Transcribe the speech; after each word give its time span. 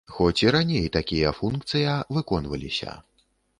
Хоць 0.13 0.43
і 0.43 0.47
раней 0.55 0.87
такія 0.95 1.35
функцыя 1.41 1.93
выконваліся. 2.19 2.99